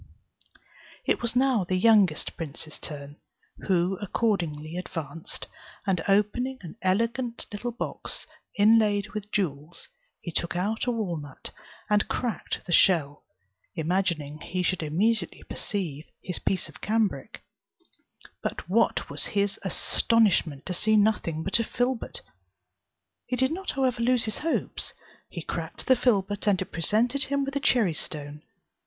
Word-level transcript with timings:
It 1.05 1.21
was 1.21 1.35
now 1.35 1.63
the 1.63 1.75
youngest 1.75 2.35
prince's 2.35 2.79
turn, 2.79 3.17
who 3.67 3.99
accordingly 4.01 4.75
advanced, 4.75 5.45
and 5.85 6.03
opening 6.07 6.57
an 6.63 6.75
elegant 6.81 7.45
little 7.51 7.69
box 7.71 8.25
inlaid 8.57 9.09
with 9.09 9.31
jewels, 9.31 9.89
he 10.19 10.31
took 10.31 10.55
out 10.55 10.87
a 10.87 10.91
walnut, 10.91 11.51
and 11.87 12.07
cracked 12.07 12.65
the 12.65 12.71
shell, 12.71 13.25
imagining 13.75 14.39
he 14.41 14.63
should 14.63 14.81
immediately 14.81 15.43
perceive 15.43 16.05
his 16.23 16.39
piece 16.39 16.67
of 16.67 16.81
cambric; 16.81 17.43
but 18.41 18.67
what 18.67 19.07
was 19.07 19.25
his 19.37 19.59
astonishment 19.61 20.65
to 20.65 20.73
see 20.73 20.95
nothing 20.95 21.43
but 21.43 21.59
a 21.59 21.63
filbert! 21.63 22.21
He 23.27 23.35
did 23.35 23.51
not 23.51 23.69
however 23.73 24.01
lose 24.01 24.25
his 24.25 24.39
hopes; 24.39 24.95
he 25.29 25.43
cracked 25.43 25.85
the 25.85 25.95
filbert, 25.95 26.47
and 26.47 26.59
it 26.59 26.71
presented 26.71 27.25
him 27.25 27.45
with 27.45 27.55
a 27.55 27.59
cherry 27.59 27.93
stone. 27.93 28.41